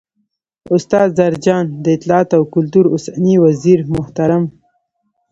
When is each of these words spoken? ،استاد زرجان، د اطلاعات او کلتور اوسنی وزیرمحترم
،استاد 0.75 1.07
زرجان، 1.17 1.65
د 1.83 1.85
اطلاعات 1.97 2.29
او 2.37 2.43
کلتور 2.55 2.85
اوسنی 2.93 3.35
وزیرمحترم 3.45 4.43